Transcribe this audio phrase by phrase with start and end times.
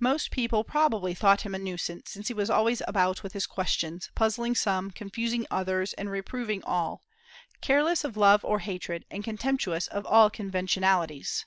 [0.00, 4.10] Most people probably thought him a nuisance, since he was always about with his questions,
[4.16, 7.04] puzzling some, confuting others, and reproving all,
[7.60, 11.46] careless of love or hatred, and contemptuous of all conventionalities.